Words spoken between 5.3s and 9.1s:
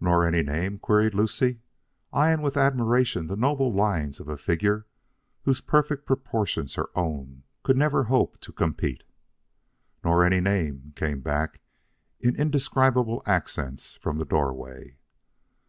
with whose perfect proportions her own could never hope to compete.